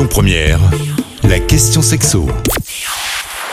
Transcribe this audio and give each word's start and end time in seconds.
Lyon 0.00 0.08
Première, 0.08 0.60
la 1.24 1.38
question 1.38 1.82
sexo. 1.82 2.26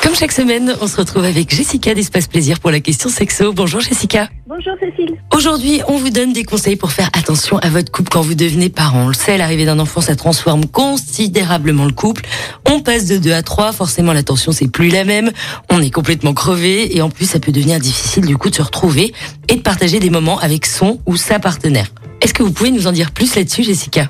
Comme 0.01 0.16
chaque 0.16 0.32
semaine, 0.32 0.77
on 0.79 0.88
se 0.88 0.96
retrouve 0.96 1.25
avec 1.25 1.54
Jessica 1.54 1.93
d'Espace 1.93 2.27
Plaisir 2.27 2.62
pour 2.62 2.71
la 2.71 2.79
question 2.79 3.09
sexo. 3.09 3.51
Bonjour 3.51 3.81
Jessica. 3.81 4.29
Bonjour 4.47 4.71
Cécile. 4.79 5.18
Aujourd'hui, 5.36 5.81
on 5.89 5.97
vous 5.97 6.10
donne 6.10 6.31
des 6.31 6.46
conseils 6.46 6.78
pour 6.78 6.94
faire 6.94 7.10
attention 7.12 7.57
à 7.57 7.70
votre 7.70 7.91
couple 7.91 8.10
quand 8.12 8.21
vous 8.21 8.33
devenez 8.33 8.70
parent. 8.70 9.04
On 9.04 9.07
le 9.10 9.13
sait, 9.13 9.38
l'arrivée 9.38 9.65
d'un 9.65 9.78
enfant, 9.78 9.99
ça 9.99 10.15
transforme 10.15 10.65
considérablement 10.68 11.83
le 11.83 11.92
couple. 11.92 12.24
On 12.66 12.79
passe 12.79 13.08
de 13.08 13.18
2 13.18 13.34
à 13.34 13.42
3, 13.42 13.74
forcément 13.74 14.14
l'attention 14.14 14.54
c'est 14.54 14.70
plus 14.70 14.88
la 14.88 15.04
même. 15.04 15.32
On 15.70 15.82
est 15.82 15.92
complètement 15.92 16.34
crevé 16.34 16.95
et 16.95 17.02
en 17.02 17.09
plus 17.09 17.26
ça 17.26 17.40
peut 17.40 17.52
devenir 17.52 17.80
difficile 17.80 18.26
du 18.26 18.38
coup 18.38 18.50
de 18.50 18.55
se 18.55 18.62
retrouver 18.62 19.14
et 19.50 19.55
de 19.55 19.62
partager 19.62 20.00
des 20.00 20.09
moments 20.09 20.40
avec 20.40 20.66
son 20.66 21.02
ou 21.05 21.18
sa 21.18 21.40
partenaire. 21.40 21.88
Est-ce 22.22 22.34
que 22.34 22.41
vous 22.41 22.54
pouvez 22.54 22.72
nous 22.72 22.88
en 22.88 22.94
dire 22.94 23.12
plus 23.12 23.36
là-dessus 23.36 23.64
Jessica? 23.64 24.09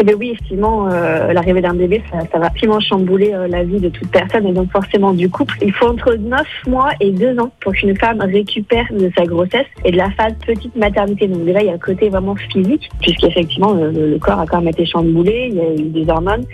Eh 0.00 0.04
bien 0.04 0.14
oui, 0.14 0.30
effectivement, 0.30 0.88
euh, 0.88 1.32
l'arrivée 1.32 1.60
d'un 1.60 1.74
bébé, 1.74 2.00
ça, 2.12 2.18
ça 2.30 2.38
va 2.38 2.46
absolument 2.46 2.78
chambouler 2.78 3.32
euh, 3.34 3.48
la 3.48 3.64
vie 3.64 3.80
de 3.80 3.88
toute 3.88 4.08
personne 4.12 4.46
et 4.46 4.52
donc 4.52 4.70
forcément 4.70 5.12
du 5.12 5.28
couple. 5.28 5.56
Il 5.60 5.72
faut 5.72 5.86
entre 5.86 6.14
9 6.14 6.40
mois 6.68 6.90
et 7.00 7.10
2 7.10 7.36
ans 7.40 7.50
pour 7.60 7.72
qu'une 7.72 7.96
femme 7.96 8.20
récupère 8.20 8.86
de 8.92 9.10
sa 9.18 9.24
grossesse 9.24 9.66
et 9.84 9.90
de 9.90 9.96
la 9.96 10.08
phase 10.12 10.34
petite 10.46 10.76
maternité. 10.76 11.26
Donc 11.26 11.44
déjà, 11.44 11.62
il 11.62 11.66
y 11.66 11.70
a 11.70 11.72
le 11.72 11.78
côté 11.78 12.10
vraiment 12.10 12.36
physique, 12.36 12.88
puisqu'effectivement, 13.00 13.72
le, 13.72 13.90
le 13.90 14.18
corps 14.20 14.38
a 14.38 14.46
quand 14.46 14.58
même 14.58 14.68
été 14.68 14.86
chamboulé, 14.86 15.48
il 15.50 15.56
y 15.56 15.60
a 15.60 15.74
eu 15.74 15.88
des 15.88 16.08
hormones. 16.08 16.44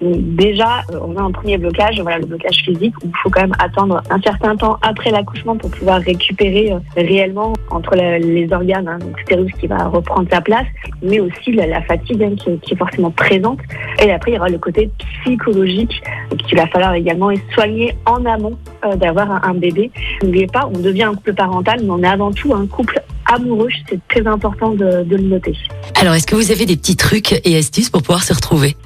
Donc 0.00 0.16
déjà, 0.36 0.80
euh, 0.90 1.00
on 1.06 1.14
a 1.18 1.20
un 1.20 1.30
premier 1.30 1.58
blocage, 1.58 2.00
voilà, 2.00 2.20
le 2.20 2.26
blocage 2.26 2.56
physique, 2.64 2.94
où 3.04 3.08
il 3.08 3.16
faut 3.22 3.28
quand 3.28 3.42
même 3.42 3.56
attendre 3.58 4.02
un 4.08 4.20
certain 4.22 4.56
temps 4.56 4.78
après 4.80 5.10
l'accouchement 5.10 5.58
pour 5.58 5.70
pouvoir 5.70 6.00
récupérer 6.00 6.72
euh, 6.72 6.78
réellement 6.96 7.52
entre 7.70 7.96
les 7.96 8.50
organes, 8.50 8.88
hein, 8.88 8.98
donc 8.98 9.18
l'utérus 9.18 9.52
qui 9.60 9.66
va 9.66 9.88
reprendre 9.88 10.26
sa 10.30 10.40
place, 10.40 10.66
mais 11.02 11.20
aussi 11.20 11.52
la, 11.52 11.82
fatigue 11.82 12.22
hein, 12.22 12.34
qui, 12.36 12.58
qui 12.60 12.72
est 12.72 12.76
forcément 12.76 12.93
présente. 13.10 13.58
Et 14.02 14.10
après, 14.10 14.32
il 14.32 14.34
y 14.34 14.38
aura 14.38 14.48
le 14.48 14.58
côté 14.58 14.90
psychologique 15.22 16.02
qu'il 16.46 16.58
va 16.58 16.66
falloir 16.66 16.94
également 16.94 17.30
soigner 17.54 17.94
en 18.06 18.24
amont 18.24 18.58
euh, 18.84 18.96
d'avoir 18.96 19.44
un, 19.44 19.54
bébé. 19.54 19.90
N'oubliez 20.22 20.46
pas, 20.46 20.68
on 20.72 20.78
devient 20.78 21.04
un 21.04 21.14
couple 21.14 21.34
parental, 21.34 21.80
mais 21.82 21.90
on 21.90 22.02
est 22.02 22.08
avant 22.08 22.32
tout 22.32 22.54
un 22.54 22.66
couple 22.66 23.00
amoureux. 23.26 23.68
C'est 23.88 24.00
très 24.08 24.26
important 24.26 24.70
de, 24.70 25.02
de 25.04 25.16
le 25.16 25.22
noter. 25.22 25.56
Alors, 26.00 26.14
est-ce 26.14 26.26
que 26.26 26.34
vous 26.34 26.50
avez 26.50 26.66
des 26.66 26.76
petits 26.76 26.96
trucs 26.96 27.40
et 27.44 27.56
astuces 27.56 27.90
pour 27.90 28.02
pouvoir 28.02 28.22
se 28.24 28.34
retrouver? 28.34 28.76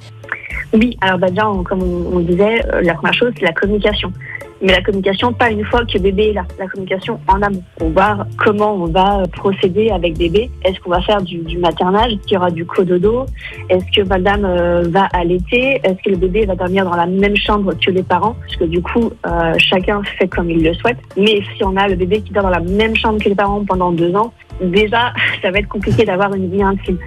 Oui, 0.72 0.96
alors 1.00 1.18
bah 1.18 1.30
déjà, 1.30 1.48
on- 1.48 1.62
comme 1.62 1.82
on, 1.82 2.16
on 2.16 2.20
disait, 2.20 2.60
euh, 2.72 2.82
la 2.82 2.94
première 2.94 3.14
chose, 3.14 3.32
c'est 3.38 3.44
la 3.44 3.52
communication. 3.52 4.12
Mais 4.60 4.72
la 4.72 4.82
communication, 4.82 5.32
pas 5.32 5.50
une 5.50 5.64
fois 5.64 5.84
que 5.84 5.98
bébé 5.98 6.30
est 6.30 6.32
là. 6.32 6.44
La 6.58 6.66
communication 6.66 7.20
en 7.28 7.40
amont. 7.42 7.62
Pour 7.78 7.90
voir 7.90 8.26
comment 8.38 8.74
on 8.74 8.86
va 8.86 9.22
procéder 9.32 9.90
avec 9.90 10.18
bébé. 10.18 10.50
Est-ce 10.64 10.80
qu'on 10.80 10.90
va 10.90 11.00
faire 11.02 11.22
du, 11.22 11.38
du 11.38 11.58
maternage 11.58 12.12
qu'il 12.22 12.32
y 12.32 12.36
aura 12.36 12.50
du 12.50 12.64
cododo? 12.66 13.26
Est-ce 13.68 13.84
que 13.94 14.06
madame 14.06 14.44
euh, 14.44 14.82
va 14.88 15.04
allaiter? 15.12 15.80
Est-ce 15.84 16.02
que 16.02 16.10
le 16.10 16.16
bébé 16.16 16.46
va 16.46 16.56
dormir 16.56 16.84
dans 16.84 16.96
la 16.96 17.06
même 17.06 17.36
chambre 17.36 17.72
que 17.74 17.90
les 17.90 18.02
parents? 18.02 18.36
Parce 18.40 18.56
que 18.56 18.64
du 18.64 18.82
coup, 18.82 19.10
euh, 19.26 19.54
chacun 19.58 20.02
fait 20.18 20.28
comme 20.28 20.50
il 20.50 20.62
le 20.62 20.74
souhaite. 20.74 20.98
Mais 21.16 21.40
si 21.56 21.64
on 21.64 21.76
a 21.76 21.86
le 21.88 21.94
bébé 21.94 22.20
qui 22.20 22.32
dort 22.32 22.44
dans 22.44 22.50
la 22.50 22.60
même 22.60 22.96
chambre 22.96 23.22
que 23.22 23.28
les 23.28 23.34
parents 23.34 23.64
pendant 23.64 23.92
deux 23.92 24.14
ans, 24.14 24.32
déjà, 24.60 25.12
ça 25.42 25.50
va 25.50 25.58
être 25.58 25.68
compliqué 25.68 26.04
d'avoir 26.04 26.34
une 26.34 26.50
vie 26.50 26.62
intime. 26.62 26.98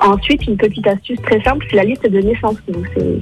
Ensuite, 0.00 0.46
une 0.46 0.56
petite 0.56 0.86
astuce 0.86 1.20
très 1.22 1.40
simple, 1.42 1.66
c'est 1.70 1.76
la 1.76 1.84
liste 1.84 2.08
de 2.08 2.20
naissance. 2.20 2.56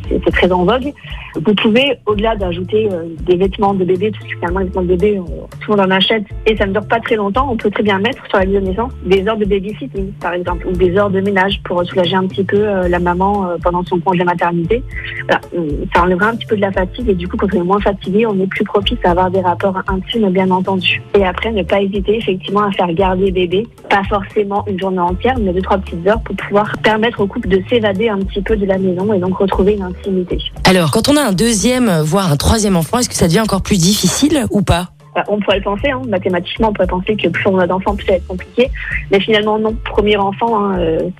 C'est 0.08 0.32
très 0.32 0.50
en 0.52 0.64
vogue. 0.64 0.92
Vous 1.34 1.54
pouvez, 1.54 1.98
au-delà 2.06 2.36
d'ajouter 2.36 2.88
euh, 2.90 3.04
des 3.20 3.36
vêtements 3.36 3.74
de 3.76 3.84
bébé, 3.84 4.10
parce 4.10 4.24
que 4.24 4.36
finalement, 4.36 4.60
les 4.60 4.66
vêtements 4.66 4.82
de 4.82 4.88
bébé, 4.88 5.20
tout 5.60 5.70
le 5.70 5.76
monde 5.76 5.86
en 5.86 5.90
achète 5.90 6.24
et 6.46 6.56
ça 6.56 6.66
ne 6.66 6.72
dure 6.72 6.86
pas 6.86 7.00
très 7.00 7.16
longtemps, 7.16 7.48
on 7.50 7.56
peut 7.56 7.70
très 7.70 7.82
bien 7.82 7.98
mettre 7.98 8.24
sur 8.28 8.38
la 8.38 8.44
liste 8.44 8.60
de 8.60 8.68
naissance 8.68 8.92
des 9.04 9.26
heures 9.26 9.36
de 9.36 9.44
babysitting, 9.44 10.12
par 10.20 10.32
exemple, 10.32 10.66
ou 10.66 10.72
des 10.72 10.96
heures 10.96 11.10
de 11.10 11.20
ménage 11.20 11.60
pour 11.64 11.84
soulager 11.84 12.16
un 12.16 12.26
petit 12.26 12.44
peu 12.44 12.56
euh, 12.56 12.88
la 12.88 12.98
maman 12.98 13.48
euh, 13.48 13.56
pendant 13.62 13.84
son 13.84 13.98
congé 14.00 14.24
maternité. 14.24 14.82
Euh, 15.30 15.68
ça 15.94 16.02
enlèvera 16.02 16.28
un 16.28 16.36
petit 16.36 16.46
peu 16.46 16.56
de 16.56 16.60
la 16.60 16.72
fatigue 16.72 17.08
et 17.08 17.14
du 17.14 17.28
coup, 17.28 17.36
quand 17.36 17.48
on 17.54 17.60
est 17.60 17.64
moins 17.64 17.80
fatigué, 17.80 18.26
on 18.26 18.38
est 18.40 18.46
plus 18.46 18.64
propice 18.64 18.98
à 19.04 19.10
avoir 19.10 19.30
des 19.30 19.40
rapports 19.40 19.76
intimes, 19.88 20.30
bien 20.30 20.50
entendu. 20.50 21.02
Et 21.14 21.24
après, 21.24 21.52
ne 21.52 21.62
pas 21.62 21.80
hésiter 21.80 22.18
effectivement 22.18 22.62
à 22.62 22.70
faire 22.72 22.92
garder 22.92 23.30
bébé, 23.30 23.66
pas 23.88 24.02
forcément 24.04 24.64
une 24.66 24.78
journée 24.78 25.00
entière, 25.00 25.34
mais 25.40 25.52
deux, 25.52 25.62
trois 25.62 25.78
petites 25.78 26.06
heures 26.06 26.20
pour 26.20 26.36
pouvoir 26.36 26.70
permettre 26.82 27.20
au 27.20 27.26
couple 27.26 27.48
de 27.48 27.62
s'évader 27.68 28.08
un 28.08 28.18
petit 28.18 28.42
peu 28.42 28.56
de 28.56 28.66
la 28.66 28.78
maison 28.78 29.12
et 29.12 29.18
donc 29.18 29.38
retrouver 29.38 29.74
une 29.74 29.82
intimité. 29.82 30.38
Alors, 30.64 30.90
quand 30.90 31.08
on 31.08 31.16
a 31.16 31.22
un 31.22 31.32
deuxième, 31.32 31.90
voire 32.02 32.30
un 32.30 32.36
troisième 32.36 32.76
enfant, 32.76 32.98
est-ce 32.98 33.08
que 33.08 33.14
ça 33.14 33.26
devient 33.26 33.40
encore 33.40 33.62
plus 33.66 33.78
difficile 33.78 34.46
ou 34.52 34.62
pas 34.62 34.90
Bah, 35.16 35.24
on 35.28 35.40
pourrait 35.40 35.56
le 35.58 35.64
penser, 35.64 35.90
hein, 35.90 36.02
mathématiquement, 36.08 36.68
on 36.68 36.72
pourrait 36.72 36.86
penser 36.86 37.16
que 37.16 37.26
plus 37.28 37.46
on 37.48 37.58
a 37.58 37.66
d'enfants, 37.66 37.96
plus 37.96 38.06
ça 38.06 38.12
va 38.12 38.18
être 38.18 38.26
compliqué. 38.28 38.70
Mais 39.10 39.18
finalement, 39.18 39.58
non. 39.58 39.74
Premier 39.84 40.16
enfant, 40.18 40.52
hein, 40.62 40.78
euh, 40.78 41.10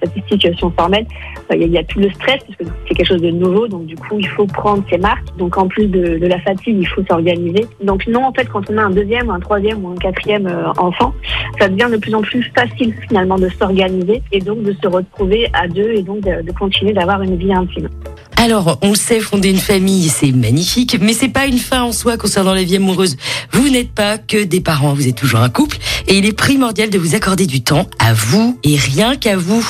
formelles, 0.79 1.07
euh, 1.51 1.55
il 1.57 1.61
y, 1.61 1.65
a- 1.65 1.67
il 1.67 1.73
y 1.73 1.79
a 1.79 1.83
tout 1.85 1.99
le 1.99 2.09
stress, 2.11 2.39
parce 2.47 2.57
que 2.59 2.65
c'est 2.87 2.95
quelque 2.95 3.07
chose 3.09 3.23
de 3.23 3.31
nouveau, 3.31 3.67
donc 3.67 3.87
du 3.87 3.97
coup, 3.97 4.17
il 4.19 4.29
faut 4.29 4.47
prendre 4.47 4.83
ses 4.91 4.99
marques. 4.99 5.27
Donc 5.39 5.57
en 5.59 5.67
plus 5.67 5.87
de, 5.89 6.25
la 6.27 6.39
fatigue, 6.41 6.77
il 6.79 6.87
faut 6.87 7.03
s'organiser. 7.09 7.67
Donc 7.83 8.07
non, 8.07 8.25
en 8.27 8.33
fait, 8.33 8.45
quand 8.45 8.71
on 8.71 8.77
a 8.79 8.83
un 8.83 8.91
deuxième, 8.91 9.29
un 9.31 9.41
troisième 9.41 9.85
ou 9.85 9.89
un 9.89 9.97
quatrième 9.97 10.47
euh, 10.47 10.71
enfant, 10.79 11.13
ça 11.59 11.69
devient 11.69 11.89
de 11.91 11.97
plus 11.99 12.15
en 12.15 12.21
plus 12.23 12.43
facile 12.55 12.95
finalement 13.09 13.39
de 13.39 13.49
s'organiser 13.49 14.23
et 14.31 14.41
donc 14.41 14.63
de 14.63 14.73
se 14.81 14.87
retrouver 14.87 15.49
à 15.53 15.67
deux 15.67 15.91
et 15.99 16.03
donc 16.03 16.21
de, 16.21 16.43
de 16.43 16.53
continuer 16.53 16.93
d'avoir 16.93 17.23
une 17.23 17.37
vie 17.37 17.53
intime. 17.53 17.89
Alors, 18.37 18.79
on 18.83 18.95
sait, 18.95 19.21
fonder 19.21 19.51
une 19.51 19.59
famille, 19.59 20.09
c'est 20.09 20.31
magnifique, 20.31 20.99
mais 21.01 21.15
c'est 21.15 21.31
pas 21.31 21.47
une 21.47 21.59
fin 21.59 21.83
en 21.83 21.93
soi 21.93 22.17
concernant 22.17 22.53
la 22.55 22.63
vie 22.63 22.77
amoureuse. 22.77 23.17
Vous 23.53 23.69
n'êtes 23.69 23.91
pas 23.91 24.19
que 24.19 24.45
des 24.45 24.61
parents, 24.61 24.93
vous 24.93 25.09
êtes 25.09 25.17
toujours 25.17 25.41
un 25.41 25.49
couple, 25.49 25.79
et 26.07 26.19
il 26.19 26.27
est 26.27 26.37
primordial 26.37 26.91
de 26.91 26.99
vous 26.99 27.15
accorder 27.15 27.47
du 27.47 27.63
temps 27.63 27.89
à 27.99 28.13
vous 28.13 28.59
et 28.63 28.77
rien 28.77 29.17
qu'à 29.17 29.37
vous. 29.37 29.67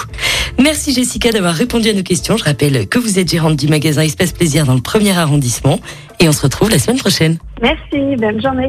Merci 0.59 0.93
Jessica 0.93 1.31
d'avoir 1.31 1.55
répondu 1.55 1.89
à 1.89 1.93
nos 1.93 2.03
questions. 2.03 2.37
Je 2.37 2.45
rappelle 2.45 2.89
que 2.89 2.99
vous 2.99 3.19
êtes 3.19 3.31
gérante 3.31 3.57
du 3.57 3.69
magasin 3.69 4.03
Espace 4.03 4.33
Plaisir 4.33 4.67
dans 4.67 4.75
le 4.75 4.83
premier 4.83 5.17
arrondissement, 5.17 5.81
et 6.19 6.29
on 6.29 6.33
se 6.33 6.43
retrouve 6.43 6.71
la 6.71 6.79
semaine 6.79 6.99
prochaine. 6.99 7.39
Merci, 7.63 8.17
bonne 8.19 8.43
journée. 8.43 8.69